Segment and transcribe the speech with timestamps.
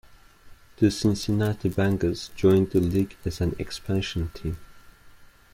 [0.77, 4.57] The Cincinnati Bengals joined the league as an expansion team.